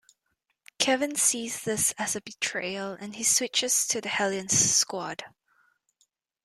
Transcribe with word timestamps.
Kevin 0.79 1.15
sees 1.15 1.61
this 1.61 1.93
as 1.95 2.15
a 2.15 2.21
betrayal, 2.21 2.93
and 2.93 3.15
he 3.17 3.23
switches 3.23 3.85
to 3.89 4.01
the 4.01 4.09
Hellions 4.09 4.57
squad. 4.57 5.25